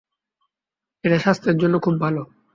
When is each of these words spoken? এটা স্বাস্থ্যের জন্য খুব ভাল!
এটা 1.03 1.17
স্বাস্থ্যের 1.19 1.57
জন্য 1.57 1.75
খুব 1.85 1.95
ভাল! 2.03 2.15